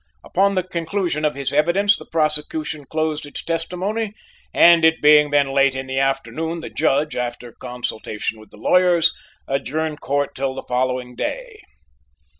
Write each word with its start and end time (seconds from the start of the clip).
Upon 0.23 0.55
the 0.55 0.63
conclusion 0.63 1.23
of 1.25 1.35
his 1.35 1.53
evidence, 1.53 1.95
the 1.95 2.07
prosecution 2.07 2.85
closed 2.85 3.27
its 3.27 3.43
testimony, 3.43 4.15
and 4.51 4.83
it 4.83 4.99
being 4.99 5.29
then 5.29 5.51
late 5.51 5.75
in 5.75 5.85
the 5.85 5.99
afternoon, 5.99 6.61
the 6.61 6.71
Judge, 6.71 7.15
after 7.15 7.51
consultation 7.51 8.39
with 8.39 8.49
the 8.49 8.57
lawyers, 8.57 9.13
adjourned 9.47 10.01
court 10.01 10.33
till 10.33 10.55
the 10.55 10.63
following 10.63 11.15
day. 11.15 11.59